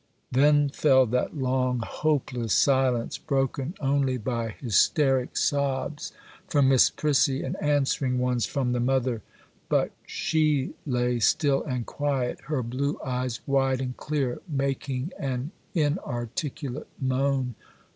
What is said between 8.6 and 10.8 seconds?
the mother; but she